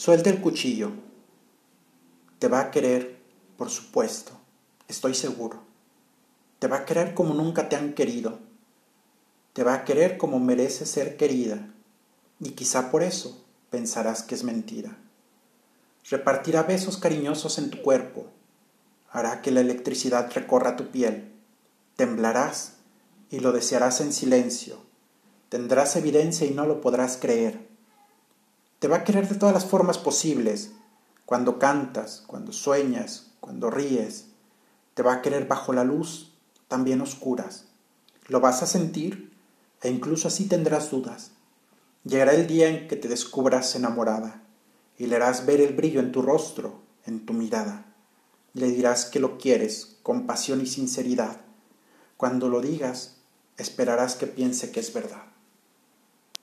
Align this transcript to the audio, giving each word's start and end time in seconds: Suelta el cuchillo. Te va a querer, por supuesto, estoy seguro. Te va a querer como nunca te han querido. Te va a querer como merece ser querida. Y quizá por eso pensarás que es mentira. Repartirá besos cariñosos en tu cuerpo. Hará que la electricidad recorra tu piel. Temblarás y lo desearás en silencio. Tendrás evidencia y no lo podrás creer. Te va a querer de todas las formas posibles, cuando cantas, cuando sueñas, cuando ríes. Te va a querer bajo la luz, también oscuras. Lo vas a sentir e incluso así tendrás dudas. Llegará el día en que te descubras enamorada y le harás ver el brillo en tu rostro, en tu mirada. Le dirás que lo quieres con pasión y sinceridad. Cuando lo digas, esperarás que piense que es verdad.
Suelta 0.00 0.30
el 0.30 0.40
cuchillo. 0.40 0.92
Te 2.38 2.48
va 2.48 2.60
a 2.60 2.70
querer, 2.70 3.18
por 3.58 3.68
supuesto, 3.68 4.32
estoy 4.88 5.12
seguro. 5.12 5.60
Te 6.58 6.68
va 6.68 6.78
a 6.78 6.84
querer 6.86 7.12
como 7.12 7.34
nunca 7.34 7.68
te 7.68 7.76
han 7.76 7.92
querido. 7.92 8.38
Te 9.52 9.62
va 9.62 9.74
a 9.74 9.84
querer 9.84 10.16
como 10.16 10.40
merece 10.40 10.86
ser 10.86 11.18
querida. 11.18 11.68
Y 12.38 12.52
quizá 12.52 12.90
por 12.90 13.02
eso 13.02 13.44
pensarás 13.68 14.22
que 14.22 14.34
es 14.34 14.42
mentira. 14.42 14.96
Repartirá 16.08 16.62
besos 16.62 16.96
cariñosos 16.96 17.58
en 17.58 17.68
tu 17.68 17.82
cuerpo. 17.82 18.24
Hará 19.10 19.42
que 19.42 19.50
la 19.50 19.60
electricidad 19.60 20.32
recorra 20.34 20.76
tu 20.76 20.86
piel. 20.86 21.30
Temblarás 21.96 22.76
y 23.28 23.40
lo 23.40 23.52
desearás 23.52 24.00
en 24.00 24.14
silencio. 24.14 24.78
Tendrás 25.50 25.94
evidencia 25.96 26.46
y 26.46 26.52
no 26.52 26.64
lo 26.64 26.80
podrás 26.80 27.18
creer. 27.18 27.69
Te 28.80 28.88
va 28.88 28.96
a 28.96 29.04
querer 29.04 29.28
de 29.28 29.34
todas 29.34 29.54
las 29.54 29.66
formas 29.66 29.98
posibles, 29.98 30.72
cuando 31.26 31.58
cantas, 31.58 32.24
cuando 32.26 32.50
sueñas, 32.50 33.26
cuando 33.38 33.70
ríes. 33.70 34.28
Te 34.94 35.02
va 35.02 35.12
a 35.12 35.22
querer 35.22 35.46
bajo 35.46 35.74
la 35.74 35.84
luz, 35.84 36.32
también 36.66 37.02
oscuras. 37.02 37.66
Lo 38.28 38.40
vas 38.40 38.62
a 38.62 38.66
sentir 38.66 39.32
e 39.82 39.90
incluso 39.90 40.28
así 40.28 40.46
tendrás 40.46 40.90
dudas. 40.90 41.32
Llegará 42.04 42.32
el 42.32 42.46
día 42.46 42.68
en 42.68 42.88
que 42.88 42.96
te 42.96 43.08
descubras 43.08 43.76
enamorada 43.76 44.42
y 44.96 45.08
le 45.08 45.16
harás 45.16 45.44
ver 45.44 45.60
el 45.60 45.74
brillo 45.74 46.00
en 46.00 46.10
tu 46.10 46.22
rostro, 46.22 46.80
en 47.04 47.26
tu 47.26 47.34
mirada. 47.34 47.84
Le 48.54 48.68
dirás 48.68 49.04
que 49.04 49.20
lo 49.20 49.36
quieres 49.36 49.98
con 50.02 50.26
pasión 50.26 50.62
y 50.62 50.66
sinceridad. 50.66 51.42
Cuando 52.16 52.48
lo 52.48 52.62
digas, 52.62 53.18
esperarás 53.58 54.16
que 54.16 54.26
piense 54.26 54.70
que 54.70 54.80
es 54.80 54.94
verdad. 54.94 55.24